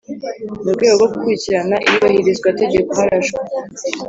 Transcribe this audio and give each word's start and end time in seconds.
Mu 0.63 0.69
rwego 0.75 0.95
rwo 1.01 1.07
gukurikirana 1.11 1.75
iyubahirizwa 1.87 2.49
tegeko 2.61 2.89
harashwe 2.99 3.39